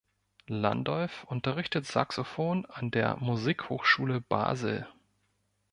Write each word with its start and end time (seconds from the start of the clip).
Landolf 0.47 1.25
unterrichtet 1.25 1.85
Saxophon 1.85 2.65
an 2.65 2.89
der 2.89 3.17
Musikhochschule 3.17 4.19
Basel. 4.19 4.87